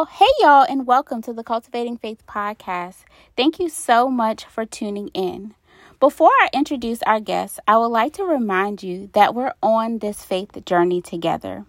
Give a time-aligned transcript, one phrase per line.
[0.00, 2.98] Oh, hey, y'all, and welcome to the Cultivating Faith podcast.
[3.36, 5.54] Thank you so much for tuning in.
[5.98, 10.22] Before I introduce our guests, I would like to remind you that we're on this
[10.24, 11.64] faith journey together.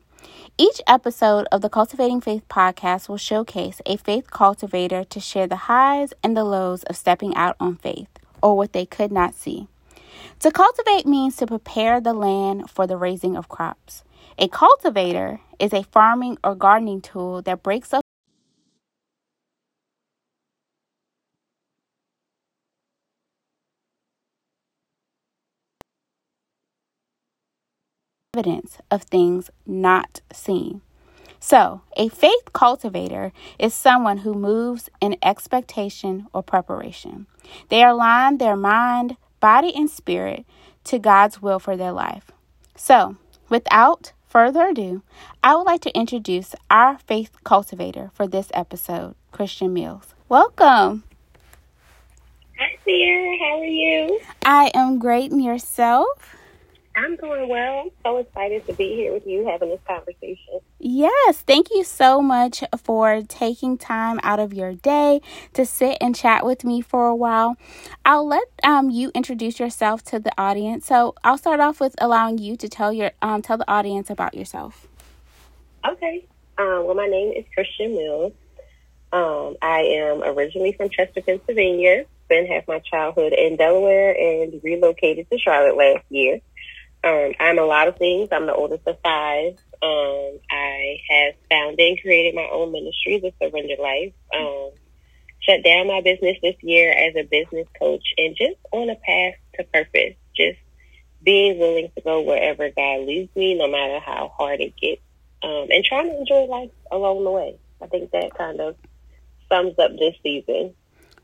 [0.60, 5.66] Each episode of the Cultivating Faith podcast will showcase a faith cultivator to share the
[5.66, 8.10] highs and the lows of stepping out on faith,
[8.44, 9.68] or what they could not see.
[10.42, 14.04] To cultivate means to prepare the land for the raising of crops.
[14.38, 18.04] A cultivator is a farming or gardening tool that breaks up
[28.40, 30.82] evidence of things not seen.
[31.42, 37.28] So, a faith cultivator is someone who moves in expectation or preparation.
[37.70, 40.46] They align their mind, body, and spirit
[40.86, 42.32] to God's will for their life.
[42.76, 43.18] So,
[43.50, 45.02] without further ado,
[45.44, 50.14] I would like to introduce our faith cultivator for this episode, Christian Mills.
[50.30, 51.04] Welcome.
[52.58, 53.38] Hi, Sarah.
[53.40, 54.20] How are you?
[54.46, 56.39] I am great, and yourself?
[56.96, 57.90] I'm doing well.
[58.04, 60.60] So excited to be here with you having this conversation.
[60.80, 65.22] Yes, thank you so much for taking time out of your day
[65.54, 67.56] to sit and chat with me for a while.
[68.04, 70.86] I'll let um, you introduce yourself to the audience.
[70.86, 74.34] So I'll start off with allowing you to tell your um, tell the audience about
[74.34, 74.88] yourself.
[75.88, 76.26] Okay.
[76.58, 78.34] Um, well, my name is Christian Mills.
[79.12, 82.06] Um, I am originally from Chester, Pennsylvania.
[82.26, 86.42] Spent half my childhood in Delaware and relocated to Charlotte last year.
[87.04, 88.30] Um, I'm a lot of things.
[88.32, 89.54] I'm the oldest of five.
[89.82, 94.14] Um, I have founded and created my own ministry, The Surrender Life.
[94.36, 94.72] Um,
[95.42, 99.36] shut down my business this year as a business coach and just on a path
[99.56, 100.16] to purpose.
[100.36, 100.60] Just
[101.24, 105.02] being willing to go wherever God leads me, no matter how hard it gets,
[105.44, 107.58] um, and trying to enjoy life along the way.
[107.82, 108.76] I think that kind of
[109.50, 110.76] sums up this season.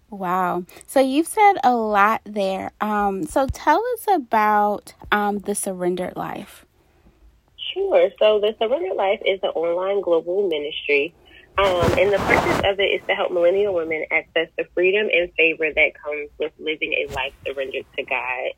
[0.09, 0.66] Wow.
[0.88, 2.72] So you've said a lot there.
[2.80, 6.66] Um, so tell us about um, the Surrendered Life.
[7.73, 8.10] Sure.
[8.20, 11.14] So the Surrendered Life is an online global ministry.
[11.58, 15.32] Um, and the purpose of it is to help millennial women access the freedom and
[15.33, 18.52] favor that comes with living a life surrendered to God.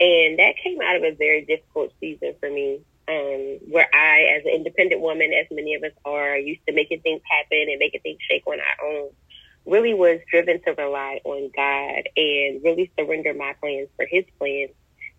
[0.00, 4.44] And that came out of a very difficult season for me, um, where I, as
[4.44, 8.00] an independent woman, as many of us are, used to making things happen and making
[8.02, 9.03] things shake on our own
[9.74, 14.70] really was driven to rely on God and really surrender my plans for His plans.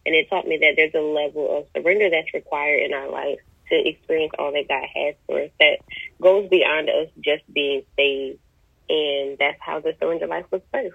[0.06, 3.40] And it taught me that there's a level of surrender that's required in our life
[3.70, 5.80] to experience all that God has for us that
[6.22, 8.40] goes beyond us just being saved.
[8.90, 10.94] And that's how the surrender life was birthed.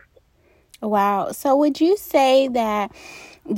[0.80, 1.32] Wow.
[1.32, 2.92] So would you say that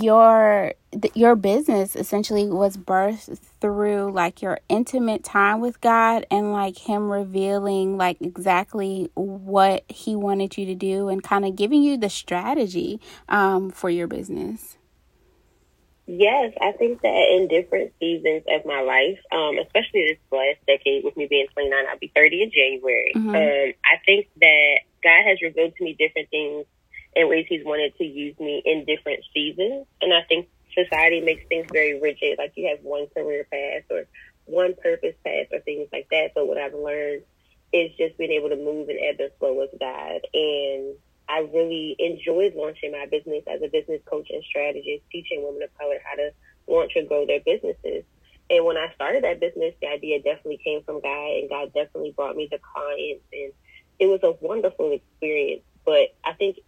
[0.00, 0.72] your
[1.14, 7.10] your business essentially was birthed through like your intimate time with God and like him
[7.10, 12.08] revealing like exactly what he wanted you to do and kind of giving you the
[12.08, 14.76] strategy um, for your business.
[16.06, 21.04] Yes, I think that in different seasons of my life, um, especially this last decade,
[21.04, 23.12] with me being 29, I'll be 30 in January.
[23.14, 23.28] Mm-hmm.
[23.28, 26.66] Um, I think that God has revealed to me different things
[27.14, 29.86] in ways He's wanted to use me in different seasons.
[30.00, 34.04] And I think society makes things very rigid, like you have one career path or
[34.46, 36.32] one purpose path or things like that.
[36.34, 37.22] But what I've learned
[37.72, 40.20] is just being able to move and ebb and flow with God.
[40.34, 40.94] And
[41.28, 45.78] I really enjoyed launching my business as a business coach and strategist, teaching women of
[45.78, 46.30] color how to
[46.66, 48.04] launch and grow their businesses.
[48.50, 52.12] And when I started that business, the idea definitely came from God, and God definitely
[52.12, 53.52] brought me the clients, and
[53.98, 55.62] it was a wonderful experience.
[55.86, 56.58] But I think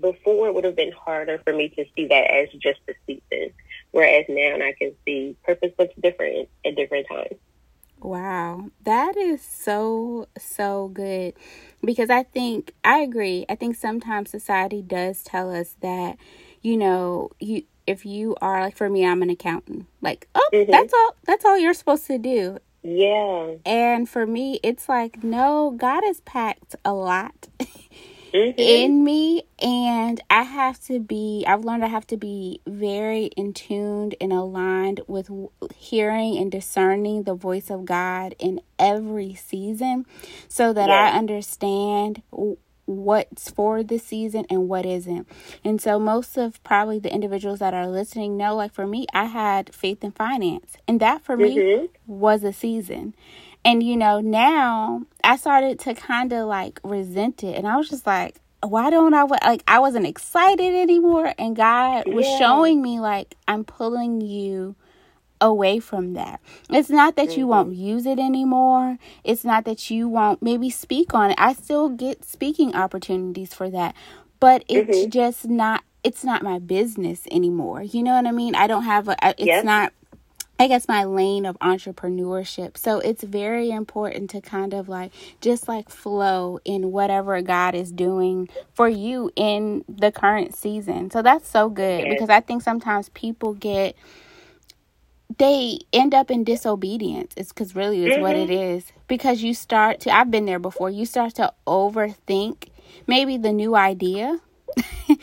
[0.00, 3.52] before it would have been harder for me to see that as just a season,
[3.90, 7.38] whereas now I can see purpose looks different at different times.
[8.00, 11.34] Wow, that is so, so good
[11.84, 13.44] because I think I agree.
[13.48, 16.16] I think sometimes society does tell us that,
[16.62, 19.86] you know, you if you are like for me, I'm an accountant.
[20.00, 20.70] Like, oh, mm-hmm.
[20.70, 22.58] that's all that's all you're supposed to do.
[22.82, 23.56] Yeah.
[23.66, 27.48] And for me, it's like, no, God has packed a lot
[28.32, 28.58] mm-hmm.
[28.58, 33.52] in me and i have to be i've learned i have to be very in
[33.52, 35.30] tuned and aligned with
[35.74, 40.04] hearing and discerning the voice of god in every season
[40.48, 42.22] so that i understand
[42.90, 45.28] what's for the season and what isn't.
[45.64, 49.24] And so most of probably the individuals that are listening know like for me I
[49.26, 51.82] had faith in finance and that for mm-hmm.
[51.84, 53.14] me was a season.
[53.64, 57.56] And you know, now I started to kind of like resent it.
[57.56, 62.06] And I was just like, why don't I like I wasn't excited anymore and God
[62.06, 62.38] was yeah.
[62.38, 64.76] showing me like I'm pulling you
[65.40, 66.40] away from that.
[66.68, 67.82] It's not that you won't mm-hmm.
[67.82, 68.98] use it anymore.
[69.24, 71.36] It's not that you won't maybe speak on it.
[71.38, 73.94] I still get speaking opportunities for that,
[74.38, 75.10] but it's mm-hmm.
[75.10, 77.82] just not it's not my business anymore.
[77.82, 78.54] You know what I mean?
[78.54, 79.64] I don't have a it's yep.
[79.64, 79.92] not
[80.60, 82.76] I guess my lane of entrepreneurship.
[82.76, 85.10] So it's very important to kind of like
[85.40, 91.10] just like flow in whatever God is doing for you in the current season.
[91.10, 93.96] So that's so good because I think sometimes people get
[95.38, 97.32] they end up in disobedience.
[97.38, 98.22] It's because really is mm-hmm.
[98.22, 98.90] what it mm-hmm.
[99.08, 102.68] Because you start to, I've been there before, you start to overthink
[103.06, 104.38] maybe the new idea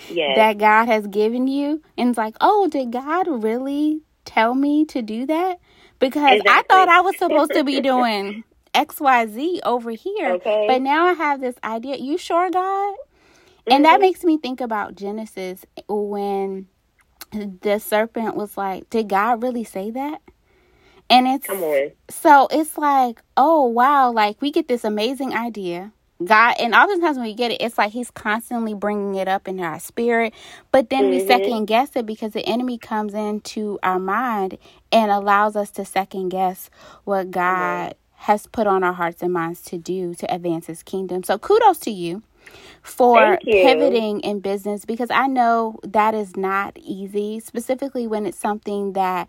[0.09, 0.35] yes.
[0.35, 1.83] that God has given you.
[1.95, 5.59] And it's like, oh, did God really tell me to do that?
[5.99, 6.53] Because exactly.
[6.53, 8.43] I thought I was supposed to be doing
[8.75, 10.33] XYZ over here.
[10.33, 10.65] Okay.
[10.67, 11.97] But now I have this idea.
[11.97, 12.61] You sure, God?
[12.61, 13.73] Mm-hmm.
[13.73, 14.01] And that mm-hmm.
[14.01, 16.67] makes me think about Genesis when
[17.31, 20.21] the serpent was like, Did God really say that?
[21.09, 21.47] And it's
[22.09, 25.93] so it's like, oh wow, like we get this amazing idea.
[26.23, 29.59] God, and oftentimes when we get it, it's like He's constantly bringing it up in
[29.59, 30.33] our spirit,
[30.71, 31.11] but then mm-hmm.
[31.11, 34.57] we second guess it because the enemy comes into our mind
[34.91, 36.69] and allows us to second guess
[37.03, 38.23] what God mm-hmm.
[38.23, 41.23] has put on our hearts and minds to do to advance His kingdom.
[41.23, 42.23] So kudos to you
[42.81, 48.93] for pivoting in business because I know that is not easy, specifically when it's something
[48.93, 49.27] that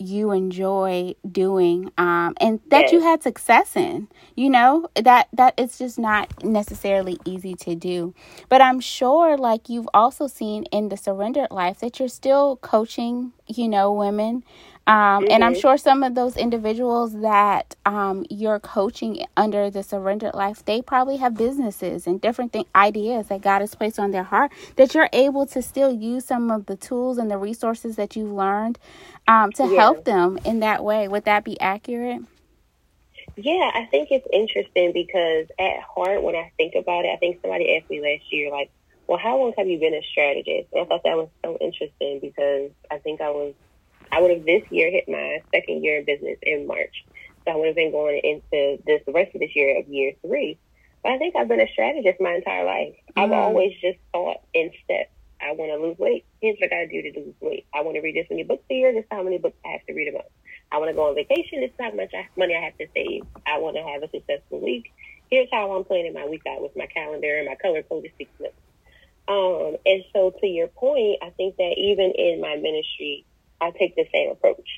[0.00, 2.92] you enjoy doing um, and that yes.
[2.92, 8.14] you had success in you know that that it's just not necessarily easy to do
[8.48, 13.32] but i'm sure like you've also seen in the surrendered life that you're still coaching
[13.46, 14.42] you know women
[14.86, 15.30] um, mm-hmm.
[15.30, 15.60] And I'm mm-hmm.
[15.60, 21.18] sure some of those individuals that um, you're coaching under the surrendered life, they probably
[21.18, 25.10] have businesses and different th- ideas that God has placed on their heart that you're
[25.12, 28.78] able to still use some of the tools and the resources that you've learned
[29.28, 29.76] um, to yeah.
[29.76, 31.06] help them in that way.
[31.08, 32.22] Would that be accurate?
[33.36, 37.40] Yeah, I think it's interesting because at heart, when I think about it, I think
[37.40, 38.70] somebody asked me last year, like,
[39.06, 40.72] well, how long have you been a strategist?
[40.72, 43.54] And I thought that was so interesting because I think I was
[44.12, 47.04] I would have this year hit my second year in business in March.
[47.44, 50.12] So I would have been going into this the rest of this year of year
[50.22, 50.58] three.
[51.02, 52.94] But I think I've been a strategist my entire life.
[52.94, 53.20] Mm-hmm.
[53.20, 55.10] I've always just thought in steps.
[55.40, 56.26] I want to lose weight.
[56.42, 57.66] Here's what I got to do to lose weight.
[57.72, 58.92] I want to read this many books a year.
[58.92, 60.26] This is how many books I have to read a month.
[60.70, 61.60] I want to go on vacation.
[61.60, 63.22] This is how much money I have to save.
[63.46, 64.92] I want to have a successful week.
[65.30, 68.52] Here's how I'm planning my week out with my calendar and my color coded sequence.
[69.28, 73.24] Um, and so to your point, I think that even in my ministry,
[73.60, 74.68] I take the same approach.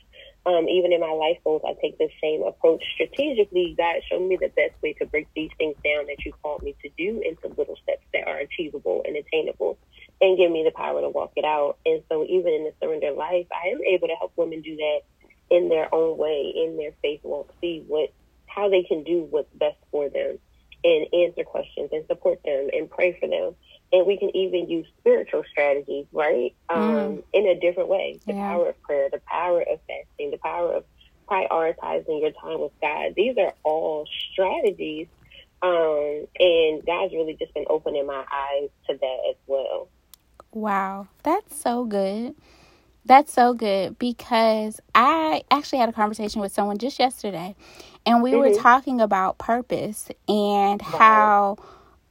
[0.44, 2.82] Um, even in my life goals, I take the same approach.
[2.94, 6.62] Strategically, God showed me the best way to break these things down that you called
[6.62, 9.78] me to do into little steps that are achievable and attainable
[10.20, 11.78] and give me the power to walk it out.
[11.86, 15.00] And so even in the surrender life, I am able to help women do that
[15.50, 18.10] in their own way, in their faith walk, see what
[18.46, 20.38] how they can do what's best for them
[20.84, 23.54] and answer questions and support them and pray for them
[23.92, 26.54] and we can even use spiritual strategies, right?
[26.68, 27.22] Um, mm.
[27.32, 28.18] In a different way.
[28.26, 28.48] The yeah.
[28.48, 30.84] power of prayer, the power of fasting, the power of
[31.28, 33.14] prioritizing your time with God.
[33.14, 35.08] These are all strategies.
[35.60, 39.88] Um, and God's really just been opening my eyes to that as well.
[40.52, 42.34] Wow, that's so good.
[43.04, 47.56] That's so good because I actually had a conversation with someone just yesterday
[48.06, 48.40] and we mm-hmm.
[48.40, 50.98] were talking about purpose and wow.
[50.98, 51.56] how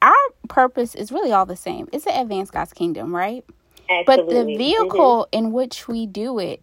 [0.01, 0.13] our
[0.49, 1.87] purpose is really all the same.
[1.93, 3.45] It's to advance God's kingdom, right?
[3.89, 4.05] Absolutely.
[4.05, 5.45] But the vehicle mm-hmm.
[5.45, 6.61] in which we do it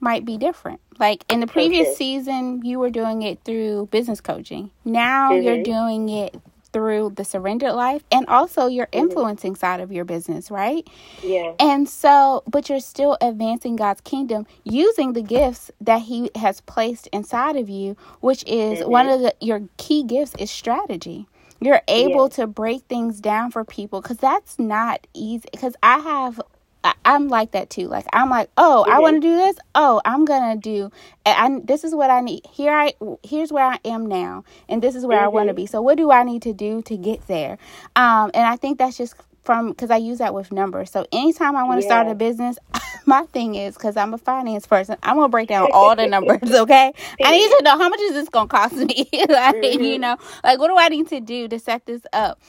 [0.00, 0.80] might be different.
[0.98, 4.70] Like in the previous season, you were doing it through business coaching.
[4.84, 5.42] Now mm-hmm.
[5.42, 6.36] you're doing it
[6.72, 9.06] through the surrendered life and also your mm-hmm.
[9.06, 10.88] influencing side of your business, right?
[11.22, 11.54] Yeah.
[11.58, 17.08] And so, but you're still advancing God's kingdom using the gifts that He has placed
[17.08, 18.90] inside of you, which is mm-hmm.
[18.90, 21.26] one of the your key gifts is strategy
[21.62, 26.40] you're able to break things down for people because that's not easy because i have
[26.82, 27.88] I, am like that too.
[27.88, 28.96] Like I'm like, oh, mm-hmm.
[28.96, 29.56] I want to do this.
[29.74, 30.90] Oh, I'm gonna do.
[31.26, 32.46] And this is what I need.
[32.50, 35.26] Here I, here's where I am now, and this is where mm-hmm.
[35.26, 35.66] I want to be.
[35.66, 37.58] So what do I need to do to get there?
[37.96, 40.90] Um, and I think that's just from because I use that with numbers.
[40.90, 41.92] So anytime I want to yeah.
[41.92, 42.58] start a business,
[43.06, 46.50] my thing is because I'm a finance person, I'm gonna break down all the numbers.
[46.50, 46.92] Okay,
[47.24, 49.08] I need to know how much is this gonna cost me.
[49.12, 49.82] like mm-hmm.
[49.82, 52.40] you know, like what do I need to do to set this up?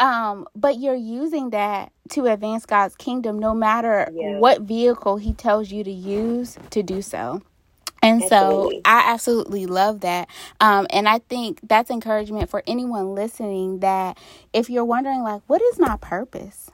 [0.00, 4.38] Um, but you're using that to advance God's kingdom, no matter yeah.
[4.38, 7.42] what vehicle He tells you to use to do so.
[8.00, 8.76] And absolutely.
[8.76, 10.28] so I absolutely love that.
[10.60, 14.18] Um, and I think that's encouragement for anyone listening that
[14.52, 16.70] if you're wondering, like, what is my purpose?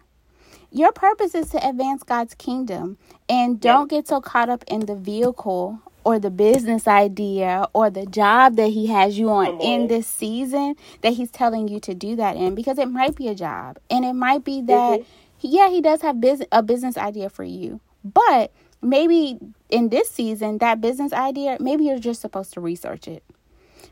[0.71, 2.99] Your purpose is to advance God's kingdom.
[3.29, 8.07] And don't get so caught up in the vehicle or the business idea or the
[8.07, 12.15] job that he has you on in this season that he's telling you to do
[12.17, 13.79] that in because it might be a job.
[13.91, 15.07] And it might be that mm-hmm.
[15.41, 17.81] yeah he does have business a business idea for you.
[18.05, 19.39] But maybe
[19.71, 23.25] in this season that business idea maybe you're just supposed to research it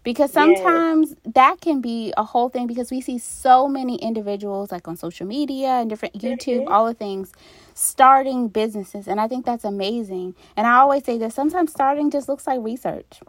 [0.03, 1.35] because sometimes yes.
[1.35, 5.27] that can be a whole thing because we see so many individuals like on social
[5.27, 6.73] media and different YouTube, mm-hmm.
[6.73, 7.33] all the things
[7.75, 10.35] starting businesses and I think that's amazing.
[10.57, 13.21] And I always say that sometimes starting just looks like research.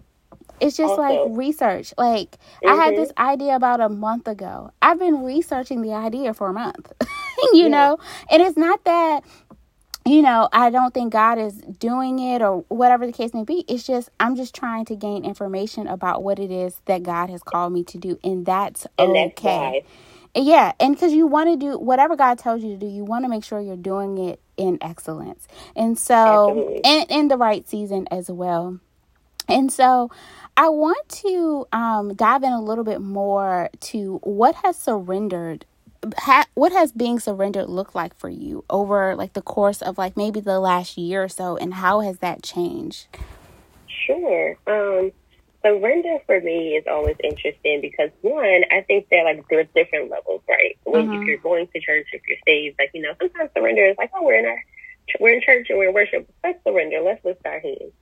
[0.60, 1.94] It's just like research.
[1.98, 2.70] Like mm-hmm.
[2.70, 3.28] I had this mm-hmm.
[3.28, 4.72] idea about a month ago.
[4.82, 6.92] I've been researching the idea for a month.
[7.54, 7.68] you yeah.
[7.68, 7.98] know?
[8.32, 9.24] And it's not that
[10.06, 13.66] you know, I don't think God is doing it or whatever the case may be.
[13.68, 17.44] It's just, I'm just trying to gain information about what it is that God has
[17.44, 18.20] called me to do.
[18.24, 19.84] And that's and okay.
[20.36, 20.74] That's yeah.
[20.80, 23.30] And because you want to do whatever God tells you to do, you want to
[23.30, 25.48] make sure you're doing it in excellence.
[25.76, 28.80] And so, and in the right season as well.
[29.50, 30.10] And so,
[30.58, 35.66] I want to um, dive in a little bit more to what has surrendered
[36.18, 40.18] ha- what has being surrendered looked like for you over like the course of like
[40.18, 43.08] maybe the last year or so and how has that changed?
[43.88, 44.58] Sure.
[44.68, 45.12] Um
[45.64, 50.42] surrender for me is always interesting because one i think that like there's different levels
[50.50, 50.78] right?
[50.84, 51.22] When mm-hmm.
[51.22, 54.12] if you're going to church if you're saved like you know sometimes surrender is like
[54.14, 54.62] oh we're in our
[55.20, 56.30] we're in church and we're in worship.
[56.44, 57.02] Let's surrender.
[57.02, 57.94] Let's lift our hands.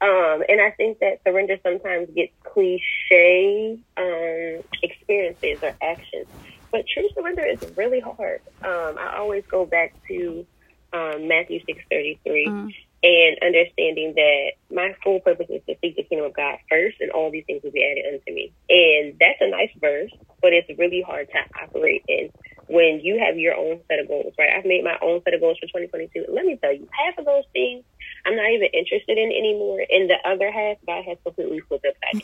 [0.00, 6.28] Um, and I think that surrender sometimes gets cliche um, experiences or actions.
[6.70, 8.40] But true surrender is really hard.
[8.62, 10.46] Um, I always go back to
[10.92, 12.72] um, Matthew six thirty three mm.
[13.02, 17.10] and understanding that my full purpose is to seek the kingdom of God first, and
[17.10, 18.52] all these things will be added unto me.
[18.68, 22.30] And that's a nice verse, but it's really hard to operate in
[22.68, 24.34] when you have your own set of goals.
[24.38, 24.50] Right?
[24.56, 26.24] I've made my own set of goals for twenty twenty two.
[26.28, 27.84] Let me tell you, half of those things
[28.26, 29.80] I'm not even interested in anymore.
[29.88, 32.22] And the other half, God has completely flipped upside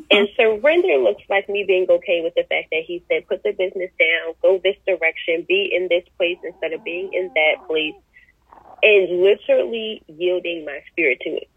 [0.10, 3.52] and surrender looks like me being okay with the fact that He said, put the
[3.52, 7.94] business down, go this direction, be in this place instead of being in that place,
[8.82, 11.48] and literally yielding my spirit to it.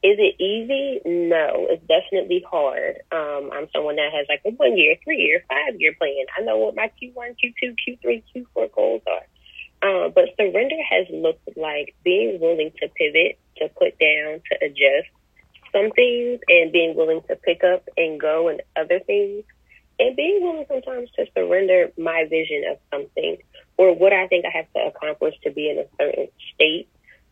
[0.00, 1.00] Is it easy?
[1.04, 3.02] No, it's definitely hard.
[3.10, 6.24] Um, I'm someone that has like a one year, three year, five year plan.
[6.38, 9.26] I know what my Q1, Q2, Q3, Q4 goals are.
[9.80, 15.08] Uh, but surrender has looked like being willing to pivot, to put down, to adjust
[15.72, 19.44] some things, and being willing to pick up and go and other things,
[20.00, 23.38] and being willing sometimes to surrender my vision of something
[23.76, 26.88] or what I think I have to accomplish to be in a certain state.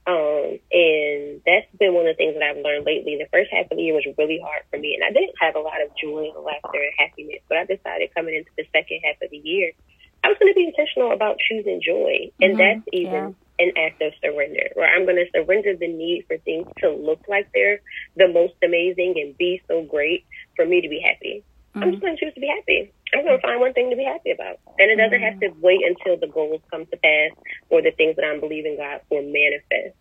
[0.07, 3.19] Um, and that's been one of the things that I've learned lately.
[3.19, 5.57] The first half of the year was really hard for me, and I didn't have
[5.57, 7.43] a lot of joy and laughter and happiness.
[7.49, 9.73] But I decided coming into the second half of the year
[10.27, 10.53] I was going
[11.07, 12.33] intentional about choosing joy.
[12.41, 12.59] And mm-hmm.
[12.59, 13.67] that's even yeah.
[13.67, 17.21] an act of surrender, where I'm going to surrender the need for things to look
[17.29, 17.81] like they're
[18.17, 20.25] the most amazing and be so great
[20.57, 21.45] for me to be happy.
[21.75, 21.83] Mm-hmm.
[21.83, 22.93] I'm just going to choose to be happy.
[23.15, 24.59] I'm going to find one thing to be happy about.
[24.79, 25.61] And it doesn't have to mm-hmm.
[25.61, 27.31] wait until the goals come to pass
[27.71, 29.97] or the things that I'm believing God for manifest.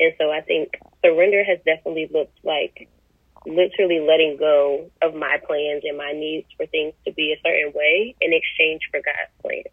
[0.00, 2.88] And so I think surrender has definitely looked like
[3.46, 7.72] literally letting go of my plans and my needs for things to be a certain
[7.74, 9.64] way in exchange for God's plan.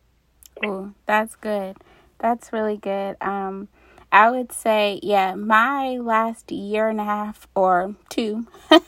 [0.64, 1.78] Oh, that's good.
[2.20, 3.18] That's really good.
[3.22, 3.68] Um,
[4.12, 8.82] I would say, yeah, my last year and a half or two has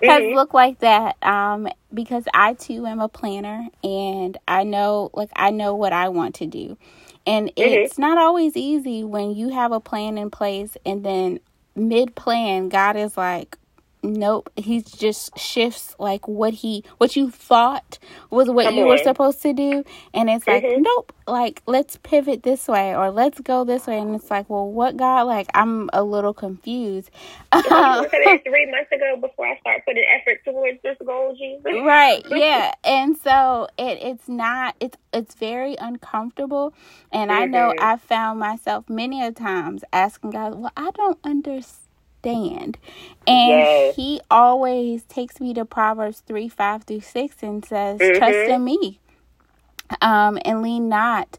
[0.00, 0.36] mm-hmm.
[0.36, 1.16] looked like that.
[1.22, 6.10] Um, because I too am a planner and I know, like, I know what I
[6.10, 6.78] want to do.
[7.26, 7.60] And mm-hmm.
[7.60, 11.40] it's not always easy when you have a plan in place and then
[11.74, 13.58] mid plan, God is like,
[14.02, 17.98] nope he just shifts like what he what you thought
[18.30, 18.88] was what Come you on.
[18.88, 20.82] were supposed to do and it's like mm-hmm.
[20.82, 24.70] nope like let's pivot this way or let's go this way and it's like well
[24.70, 27.10] what god like i'm a little confused
[27.52, 33.16] three months ago before i start putting effort towards this goal jesus right yeah and
[33.16, 36.72] so it it's not it's it's very uncomfortable
[37.10, 37.42] and mm-hmm.
[37.42, 37.84] i know mm-hmm.
[37.84, 41.87] i found myself many a times asking god well i don't understand
[42.28, 42.78] stand.
[43.26, 43.96] And yes.
[43.96, 48.18] he always takes me to Proverbs 3 5 through 6 and says, mm-hmm.
[48.18, 49.00] Trust in me.
[50.02, 51.38] Um, and lean not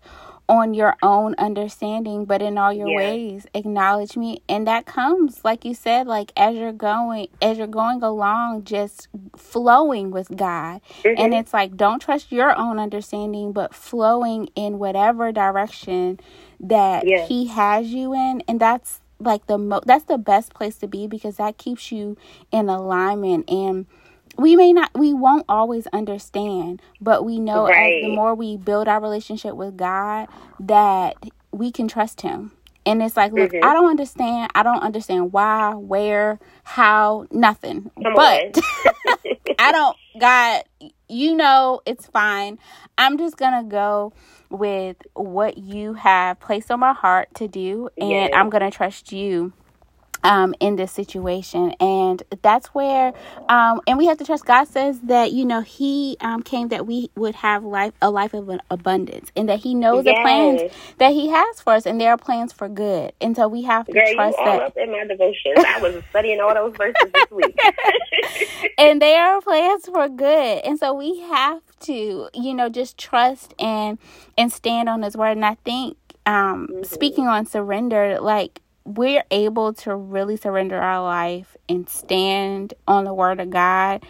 [0.49, 2.97] on your own understanding, but in all your yes.
[2.97, 4.41] ways, acknowledge me.
[4.49, 9.07] And that comes, like you said, like as you're going, as you're going along, just
[9.37, 10.81] flowing with God.
[11.03, 11.21] Mm-hmm.
[11.21, 16.19] And it's like, don't trust your own understanding, but flowing in whatever direction
[16.59, 17.29] that yes.
[17.29, 18.41] He has you in.
[18.47, 22.17] And that's like the mo- that's the best place to be because that keeps you
[22.51, 23.85] in alignment and
[24.37, 28.03] we may not we won't always understand but we know right.
[28.03, 30.27] as the more we build our relationship with god
[30.59, 31.15] that
[31.51, 32.51] we can trust him
[32.85, 33.67] And it's like, look, mm-hmm.
[33.67, 34.51] I don't understand.
[34.55, 37.91] I don't understand why, where, how, nothing.
[38.01, 38.57] Come but
[39.59, 40.63] I don't, God,
[41.07, 42.57] you know, it's fine.
[42.97, 44.13] I'm just going to go
[44.49, 47.89] with what you have placed on my heart to do.
[47.97, 48.31] And yes.
[48.33, 49.53] I'm going to trust you
[50.23, 51.71] um, in this situation.
[51.79, 53.13] And that's where,
[53.47, 56.85] um, and we have to trust God says that, you know, He um, came that
[56.85, 60.15] we would have life, a life of an abundance, and that He knows yes.
[60.15, 63.13] the plans that He has for us, and there are plans for good.
[63.21, 64.67] And so we have to Girl, trust you all that.
[64.67, 65.63] up in my devotions.
[65.65, 67.57] I was studying all those verses this week.
[68.77, 70.61] and there are plans for good.
[70.63, 73.97] And so we have to, you know, just trust and,
[74.37, 75.37] and stand on His word.
[75.37, 76.83] And I think, um, mm-hmm.
[76.83, 78.61] speaking on surrender, like,
[78.97, 84.03] we're able to really surrender our life and stand on the word of God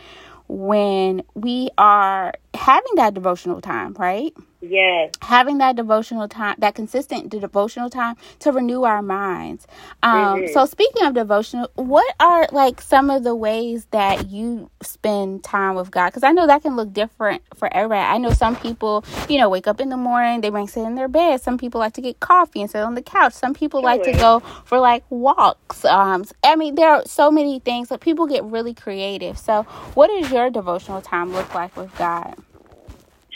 [0.48, 4.34] when we are having that devotional time, right?
[4.62, 5.14] Yes.
[5.22, 9.66] Having that devotional time, that consistent devotional time to renew our minds.
[10.04, 10.54] Um, mm-hmm.
[10.54, 15.76] So, speaking of devotional, what are like some of the ways that you spend time
[15.76, 16.10] with God?
[16.10, 18.02] Because I know that can look different for everybody.
[18.02, 20.96] I know some people, you know, wake up in the morning, they might sit in
[20.96, 21.42] their bed.
[21.42, 23.34] Some people like to get coffee and sit on the couch.
[23.34, 25.86] Some people like to go for like walks.
[25.86, 29.38] Um, I mean, there are so many things that people get really creative.
[29.38, 29.64] So,
[29.94, 32.36] what does your devotional time look like with God?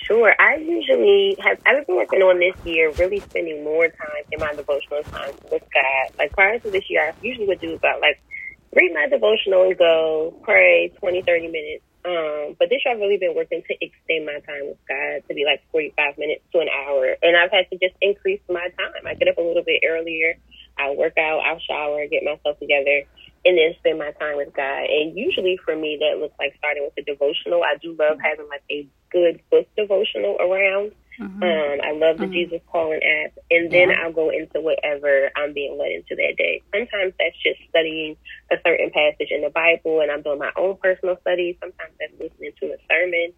[0.08, 0.34] Sure.
[0.40, 4.52] I usually have, I've been working on this year, really spending more time in my
[4.56, 6.06] devotional time with God.
[6.20, 8.20] Like prior to this year, I usually would do about like
[8.76, 11.86] read my devotional and go pray 20, 30 minutes.
[12.04, 15.34] Um, but this year I've really been working to extend my time with God to
[15.36, 17.16] be like 45 minutes to an hour.
[17.24, 19.08] And I've had to just increase my time.
[19.08, 20.36] I get up a little bit earlier.
[20.78, 23.08] I'll work out, I'll shower, get myself together
[23.46, 24.88] and then spend my time with God.
[24.88, 27.64] And usually for me, that looks like starting with a devotional.
[27.64, 30.92] I do love having like a good book devotional around.
[31.20, 31.44] Mm-hmm.
[31.44, 32.34] Um, I love the mm-hmm.
[32.34, 34.02] Jesus Calling app, and then yeah.
[34.02, 36.64] I'll go into whatever I'm being led into that day.
[36.74, 38.18] Sometimes that's just studying
[38.50, 41.56] a certain passage in the Bible, and I'm doing my own personal study.
[41.62, 43.30] Sometimes that's listening to a sermon.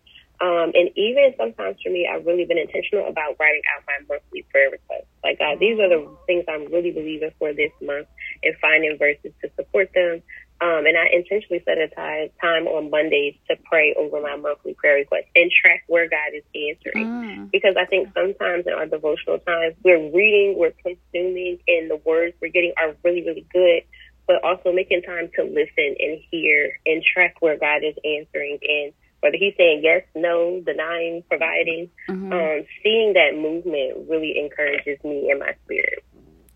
[0.41, 4.43] Um, and even sometimes for me, I've really been intentional about writing out my monthly
[4.51, 5.07] prayer requests.
[5.23, 8.07] Like, God, these are the things I'm really believing for this month
[8.43, 10.21] and finding verses to support them.
[10.61, 14.95] Um, and I intentionally set aside time on Mondays to pray over my monthly prayer
[14.95, 17.07] requests and track where God is answering.
[17.07, 17.51] Mm.
[17.51, 22.35] Because I think sometimes in our devotional times, we're reading, we're consuming, and the words
[22.41, 23.83] we're getting are really, really good.
[24.27, 28.93] But also making time to listen and hear and track where God is answering and
[29.25, 32.31] whether he's saying yes, no, denying, providing, mm-hmm.
[32.31, 36.05] um, seeing that movement really encourages me in my spirit.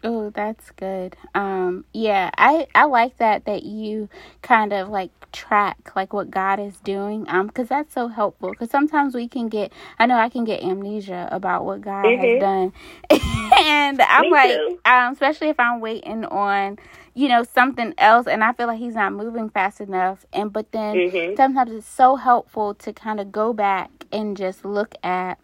[0.03, 1.17] Oh, that's good.
[1.34, 4.08] Um, yeah, I I like that that you
[4.43, 7.25] kind of like track like what God is doing.
[7.27, 8.51] Um, because that's so helpful.
[8.51, 12.23] Because sometimes we can get, I know I can get amnesia about what God mm-hmm.
[12.23, 12.73] has done,
[13.58, 16.77] and I'm Me like, um, especially if I'm waiting on
[17.19, 20.71] you know something else and i feel like he's not moving fast enough and but
[20.71, 21.36] then mm-hmm.
[21.36, 25.38] sometimes it's so helpful to kind of go back and just look at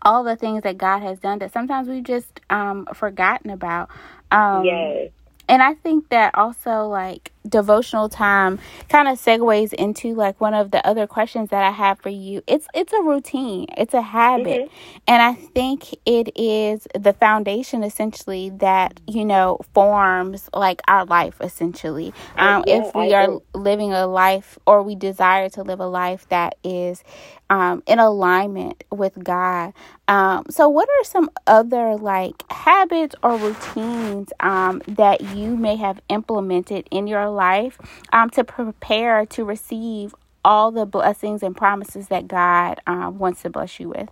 [0.00, 3.90] all the things that god has done that sometimes we've just um forgotten about
[4.30, 5.10] um yes
[5.48, 10.70] and I think that also like devotional time kind of segues into like one of
[10.70, 12.42] the other questions that I have for you.
[12.46, 14.62] It's it's a routine, it's a habit.
[14.62, 14.98] Mm-hmm.
[15.08, 21.36] And I think it is the foundation essentially that, you know, forms like our life
[21.40, 22.12] essentially.
[22.36, 26.28] Um, yeah, if we are living a life or we desire to live a life
[26.28, 27.02] that is
[27.50, 29.72] um, in alignment with God.
[30.08, 36.00] Um, so, what are some other like habits or routines um, that you may have
[36.08, 37.78] implemented in your life
[38.12, 43.50] um, to prepare to receive all the blessings and promises that God um, wants to
[43.50, 44.08] bless you with?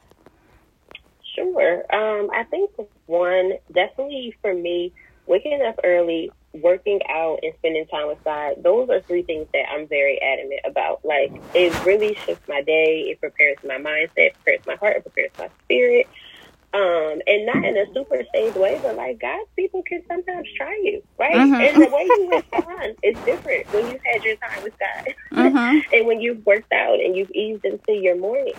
[1.35, 1.79] Sure.
[1.95, 2.71] Um, I think
[3.07, 4.93] one, definitely for me,
[5.27, 9.65] waking up early, working out and spending time with God, those are three things that
[9.71, 11.05] I'm very adamant about.
[11.05, 15.31] Like, it really shifts my day, it prepares my mindset, prepares my heart, it prepares
[15.39, 16.09] my spirit.
[16.75, 20.75] Um, and not in a super saved way, but like God's people can sometimes try
[20.83, 21.37] you, right?
[21.37, 21.55] Mm-hmm.
[21.55, 25.79] And the way you respond is different when you've had your time with God mm-hmm.
[25.95, 28.55] and when you've worked out and you've eased into your morning.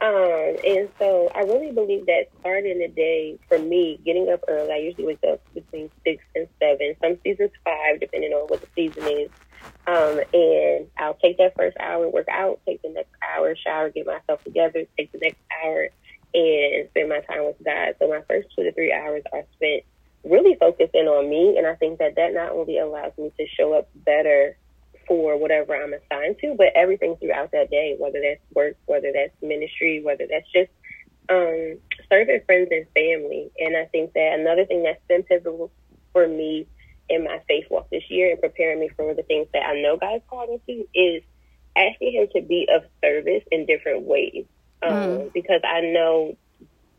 [0.00, 4.72] Um, and so I really believe that starting the day for me, getting up early,
[4.72, 8.68] I usually wake up between six and seven, some seasons five, depending on what the
[8.76, 9.30] season is.
[9.88, 14.06] Um, and I'll take that first hour, work out, take the next hour, shower, get
[14.06, 15.88] myself together, take the next hour,
[16.38, 17.94] and spend my time with God.
[17.98, 19.82] So my first two to three hours are spent
[20.24, 21.56] really focusing on me.
[21.56, 24.56] And I think that that not only allows me to show up better
[25.06, 29.34] for whatever I'm assigned to, but everything throughout that day, whether that's work, whether that's
[29.42, 30.70] ministry, whether that's just
[31.30, 31.78] um,
[32.10, 33.50] serving friends and family.
[33.58, 35.72] And I think that another thing that's been pivotal
[36.12, 36.66] for me
[37.08, 39.96] in my faith walk this year and preparing me for the things that I know
[39.96, 41.22] God's called me to is
[41.76, 44.44] asking Him to be of service in different ways.
[44.82, 45.32] Um, mm.
[45.32, 46.36] Because I know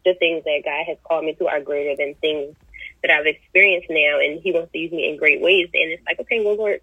[0.06, 2.56] the things that God has called me to are greater than things
[3.02, 5.70] that I've experienced now, and He wants to use me in great ways.
[5.74, 6.82] And it's like, okay, well, Lord,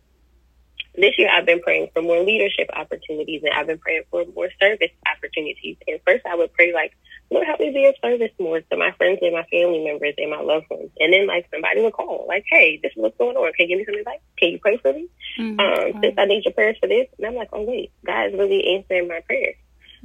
[0.95, 4.49] this year I've been praying for more leadership opportunities, and I've been praying for more
[4.61, 5.77] service opportunities.
[5.87, 6.97] And first, I would pray like,
[7.31, 10.31] Lord, help me be of service more to my friends and my family members and
[10.31, 10.91] my loved ones.
[10.99, 13.53] And then, like, somebody would call, like, hey, this is what's going on.
[13.53, 14.21] Can you give me some advice?
[14.39, 15.09] Can you pray for me?
[15.39, 15.61] Mm-hmm.
[15.61, 17.09] Um, since I need your prayers for this.
[17.19, 19.57] And I'm like, oh, wait, God is really answering my prayers.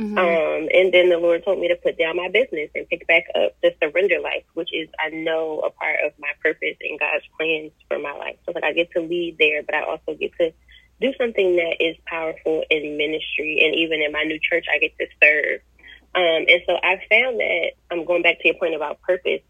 [0.01, 0.17] Mm-hmm.
[0.17, 3.25] Um, and then the Lord told me to put down my business and pick back
[3.35, 7.23] up the surrender life, which is, I know, a part of my purpose and God's
[7.37, 8.37] plans for my life.
[8.45, 10.51] So, like, I get to lead there, but I also get to
[10.99, 13.61] do something that is powerful in ministry.
[13.63, 15.61] And even in my new church, I get to serve.
[16.15, 19.41] Um, and so I found that I'm going back to your point about purpose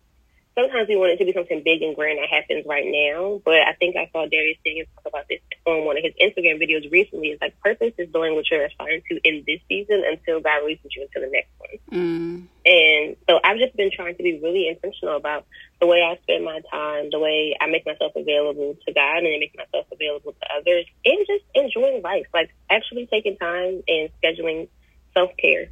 [0.55, 3.41] sometimes we want it to be something big and grand that happens right now.
[3.43, 6.61] But I think I saw Dharius Daniels talk about this on one of his Instagram
[6.61, 7.29] videos recently.
[7.29, 10.91] It's like purpose is doing what you're aspiring to in this season until God releases
[10.95, 11.79] you into the next one.
[11.91, 12.47] Mm.
[12.65, 15.45] And so I've just been trying to be really intentional about
[15.79, 19.27] the way I spend my time, the way I make myself available to God and
[19.27, 24.09] I make myself available to others, and just enjoying life, like actually taking time and
[24.21, 24.67] scheduling
[25.13, 25.69] self care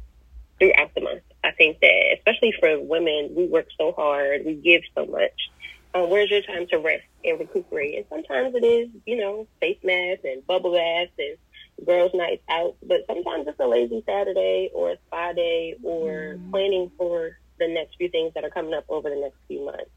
[0.60, 1.22] throughout the month.
[1.42, 5.50] I think that, especially for women, we work so hard, we give so much.
[5.92, 7.96] Uh, where's your time to rest and recuperate?
[7.96, 11.36] And sometimes it is, you know, face masks and bubble baths and
[11.84, 12.76] girls' nights out.
[12.82, 16.50] But sometimes it's a lazy Saturday or a spa day or mm.
[16.50, 19.90] planning for the next few things that are coming up over the next few months.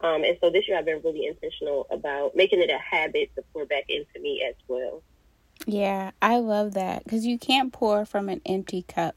[0.00, 3.42] Um, and so this year I've been really intentional about making it a habit to
[3.52, 5.02] pour back into me as well.
[5.66, 9.14] Yeah, I love that because you can't pour from an empty cup,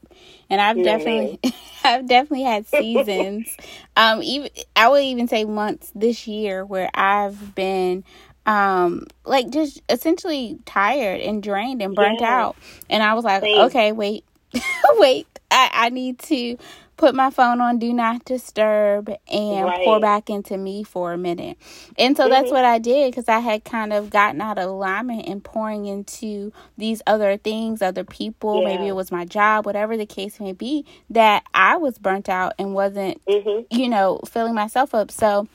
[0.48, 1.40] and I've definitely,
[1.84, 3.48] I've definitely had seasons,
[3.96, 8.04] um, even I would even say months this year where I've been,
[8.46, 12.42] um, like just essentially tired and drained and burnt yeah.
[12.42, 12.56] out,
[12.88, 14.24] and I was like, okay, wait,
[14.94, 16.56] wait, I I need to
[16.96, 19.84] put my phone on do not disturb and right.
[19.84, 21.58] pour back into me for a minute.
[21.98, 22.30] And so mm-hmm.
[22.30, 25.86] that's what I did because I had kind of gotten out of alignment and pouring
[25.86, 28.62] into these other things, other people.
[28.62, 28.68] Yeah.
[28.68, 32.54] Maybe it was my job, whatever the case may be, that I was burnt out
[32.58, 33.76] and wasn't, mm-hmm.
[33.76, 35.10] you know, filling myself up.
[35.10, 35.48] So,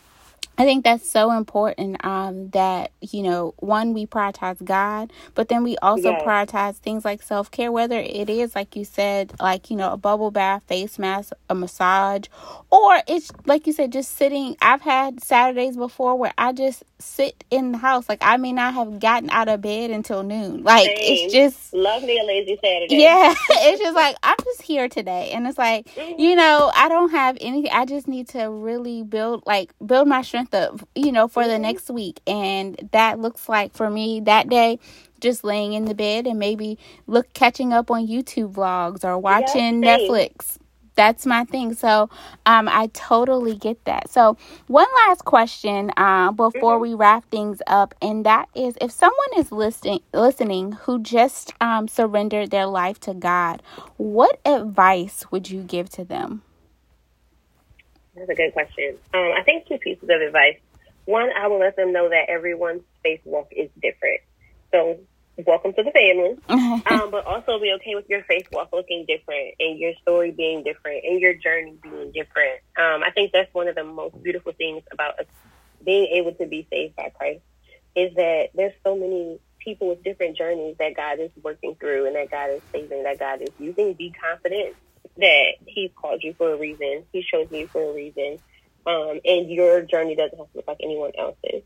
[0.57, 5.63] I think that's so important um, that, you know, one, we prioritize God, but then
[5.63, 6.21] we also yes.
[6.21, 9.97] prioritize things like self care, whether it is, like you said, like, you know, a
[9.97, 12.25] bubble bath, face mask, a massage,
[12.69, 14.55] or it's, like you said, just sitting.
[14.61, 18.07] I've had Saturdays before where I just sit in the house.
[18.07, 20.63] Like, I may not have gotten out of bed until noon.
[20.63, 20.97] Like, Same.
[20.99, 21.73] it's just.
[21.73, 22.97] Love me a lazy Saturday.
[22.97, 23.33] Yeah.
[23.49, 24.15] it's just like,
[24.51, 25.31] just here today.
[25.31, 26.19] And it's like, mm-hmm.
[26.19, 27.71] you know, I don't have anything.
[27.71, 31.53] I just need to really build, like, build my strength the you know for the
[31.53, 31.63] mm-hmm.
[31.63, 34.79] next week and that looks like for me that day
[35.19, 39.83] just laying in the bed and maybe look catching up on YouTube vlogs or watching
[39.83, 40.57] yes, Netflix.
[41.01, 41.73] That's my thing.
[41.73, 42.11] So
[42.45, 44.07] um, I totally get that.
[44.07, 44.37] So
[44.67, 46.81] one last question uh, before mm-hmm.
[46.83, 51.87] we wrap things up, and that is if someone is listening listening who just um,
[51.87, 53.63] surrendered their life to God,
[53.97, 56.43] what advice would you give to them?
[58.15, 58.95] That's a good question.
[59.15, 60.59] Um, I think two pieces of advice.
[61.05, 64.21] One, I will let them know that everyone's faith walk is different.
[64.69, 64.99] So,
[65.37, 66.35] welcome to the family.
[66.89, 70.63] um, but also be okay with your faith walk looking different and your story being
[70.63, 72.59] different and your journey being different.
[72.77, 75.27] Um, I think that's one of the most beautiful things about us
[75.85, 77.41] being able to be saved by Christ
[77.95, 82.15] is that there's so many people with different journeys that God is working through and
[82.15, 83.93] that God is saving, that God is using.
[83.97, 84.75] Be confident
[85.17, 87.05] that He's called you for a reason.
[87.11, 88.39] He chose you for a reason.
[88.85, 91.63] Um, and your journey doesn't have to look like anyone else's.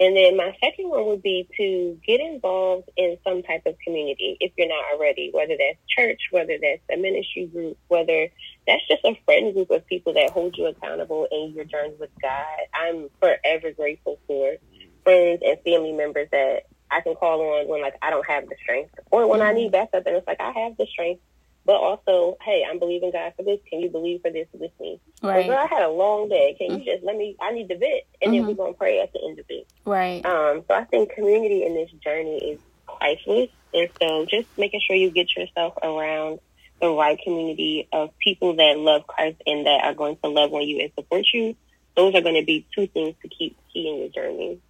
[0.00, 4.36] And then my second one would be to get involved in some type of community
[4.40, 8.28] if you're not already, whether that's church, whether that's a ministry group, whether
[8.66, 12.10] that's just a friend group of people that hold you accountable in your journey with
[12.20, 12.58] God.
[12.74, 14.56] I'm forever grateful for
[15.04, 18.56] friends and family members that I can call on when like I don't have the
[18.62, 21.22] strength or when I need backup and it's like I have the strength
[21.64, 23.60] but also, hey, I'm believing God for this.
[23.70, 25.00] Can you believe for this with me?
[25.22, 25.46] Right.
[25.46, 26.56] Girl, I had a long day.
[26.58, 26.80] Can mm-hmm.
[26.80, 27.36] you just let me?
[27.40, 28.46] I need to vent, and mm-hmm.
[28.46, 29.71] then we're gonna pray at the end of it.
[29.84, 30.24] Right.
[30.24, 30.64] Um.
[30.68, 35.10] So I think community in this journey is priceless, and so just making sure you
[35.10, 36.40] get yourself around
[36.80, 40.62] the right community of people that love Christ and that are going to love on
[40.62, 41.56] you and support you.
[41.96, 44.60] Those are going to be two things to keep key in your journey.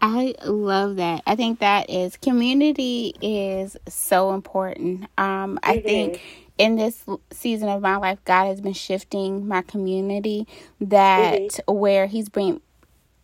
[0.00, 1.22] I love that.
[1.26, 5.06] I think that is community is so important.
[5.18, 6.20] Um, I think
[6.56, 10.46] in this season of my life, God has been shifting my community
[10.80, 11.72] that mm-hmm.
[11.72, 12.60] where He's bring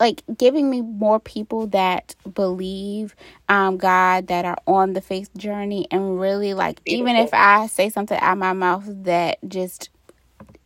[0.00, 3.14] like giving me more people that believe
[3.48, 7.88] um God that are on the faith journey and really like even if I say
[7.88, 9.90] something out my mouth that just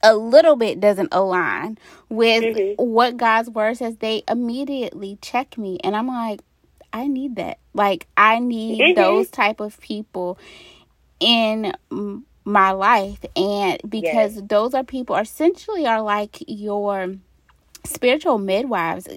[0.02, 2.82] a little bit doesn't align with mm-hmm.
[2.82, 6.40] what God's word says, they immediately check me and I'm like,
[6.92, 7.58] I need that.
[7.74, 9.00] Like I need mm-hmm.
[9.00, 10.38] those type of people
[11.20, 11.74] in
[12.44, 14.42] my life and because yes.
[14.46, 17.14] those are people essentially are like your
[17.84, 19.08] spiritual midwives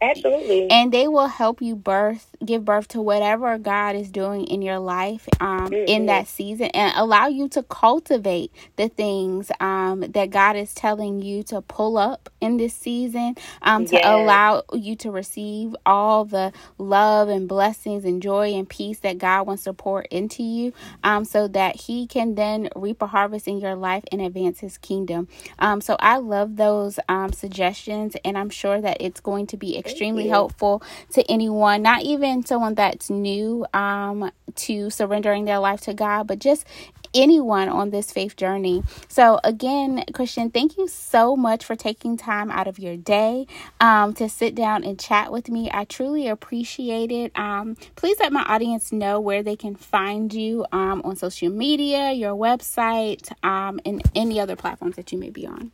[0.00, 4.62] absolutely and they will help you birth give birth to whatever god is doing in
[4.62, 5.88] your life um, mm-hmm.
[5.88, 11.20] in that season and allow you to cultivate the things um, that god is telling
[11.20, 14.04] you to pull up in this season um, to yes.
[14.04, 19.46] allow you to receive all the love and blessings and joy and peace that god
[19.46, 20.72] wants to pour into you
[21.02, 24.78] um, so that he can then reap a harvest in your life and advance his
[24.78, 29.56] kingdom um, so i love those um, suggestions and I'm sure that it's going to
[29.56, 35.82] be extremely helpful to anyone, not even someone that's new um, to surrendering their life
[35.82, 36.66] to God, but just
[37.14, 38.82] anyone on this faith journey.
[39.08, 43.46] So, again, Christian, thank you so much for taking time out of your day
[43.80, 45.70] um, to sit down and chat with me.
[45.72, 47.32] I truly appreciate it.
[47.38, 52.12] Um, please let my audience know where they can find you um, on social media,
[52.12, 55.70] your website, um, and any other platforms that you may be on.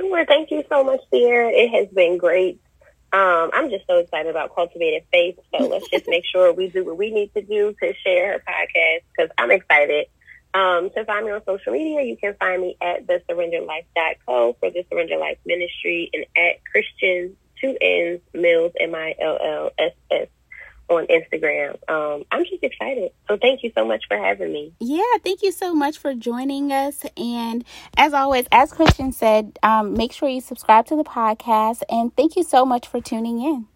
[0.00, 0.24] Sure.
[0.24, 1.50] Thank you so much, Sierra.
[1.50, 2.60] It has been great.
[3.12, 5.38] Um, I'm just so excited about cultivated faith.
[5.52, 8.38] So let's just make sure we do what we need to do to share her
[8.38, 10.06] podcast because I'm excited.
[10.54, 14.70] Um, to find me on social media, you can find me at the surrenderlife.co for
[14.70, 19.92] the Surrender Life Ministry and at Christian two N's Mills M I L L S
[20.10, 20.28] S
[20.90, 21.76] on Instagram.
[21.88, 23.12] Um, I'm just excited.
[23.28, 24.74] So thank you so much for having me.
[24.80, 27.04] Yeah, thank you so much for joining us.
[27.16, 27.64] And
[27.96, 31.82] as always, as Christian said, um, make sure you subscribe to the podcast.
[31.88, 33.66] And thank you so much for tuning in.